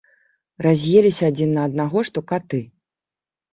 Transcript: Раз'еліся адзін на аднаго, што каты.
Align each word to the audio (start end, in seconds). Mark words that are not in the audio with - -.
Раз'еліся 0.65 1.23
адзін 1.35 1.53
на 1.59 1.67
аднаго, 1.71 1.97
што 2.11 2.19
каты. 2.35 2.65